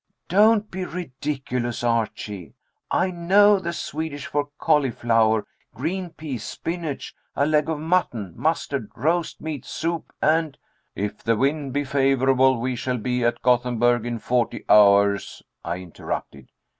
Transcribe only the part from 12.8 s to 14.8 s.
be at Gothenburg in forty